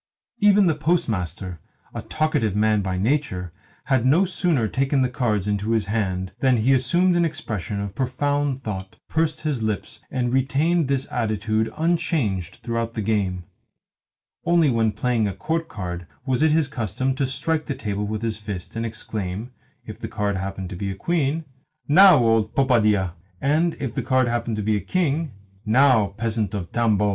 Even 0.39 0.65
the 0.65 0.73
Postmaster 0.73 1.59
a 1.93 2.01
talkative 2.01 2.55
man 2.55 2.81
by 2.81 2.97
nature 2.97 3.53
had 3.83 4.03
no 4.03 4.25
sooner 4.25 4.67
taken 4.67 5.03
the 5.03 5.09
cards 5.09 5.47
into 5.47 5.69
his 5.73 5.85
hands 5.85 6.31
than 6.39 6.57
he 6.57 6.73
assumed 6.73 7.15
an 7.15 7.23
expression 7.23 7.79
of 7.79 7.93
profound 7.93 8.63
thought, 8.63 8.95
pursed 9.07 9.41
his 9.41 9.61
lips, 9.61 10.01
and 10.09 10.33
retained 10.33 10.87
this 10.87 11.07
attitude 11.11 11.71
unchanged 11.77 12.61
throughout 12.63 12.95
the 12.95 13.03
game. 13.03 13.43
Only 14.43 14.71
when 14.71 14.91
playing 14.91 15.27
a 15.27 15.35
court 15.35 15.67
card 15.67 16.07
was 16.25 16.41
it 16.41 16.49
his 16.49 16.67
custom 16.67 17.13
to 17.13 17.27
strike 17.27 17.67
the 17.67 17.75
table 17.75 18.07
with 18.07 18.23
his 18.23 18.39
fist, 18.39 18.75
and 18.75 18.81
to 18.81 18.87
exclaim 18.87 19.51
(if 19.85 19.99
the 19.99 20.07
card 20.07 20.35
happened 20.35 20.71
to 20.71 20.75
be 20.75 20.89
a 20.89 20.95
queen), 20.95 21.45
"Now, 21.87 22.17
old 22.17 22.55
popadia!" 22.55 23.13
and 23.39 23.75
(if 23.79 23.93
the 23.93 24.01
card 24.01 24.27
happened 24.27 24.55
to 24.55 24.63
be 24.63 24.75
a 24.77 24.81
king), 24.81 25.33
"Now, 25.63 26.07
peasant 26.17 26.55
of 26.55 26.71
Tambov!" 26.71 27.09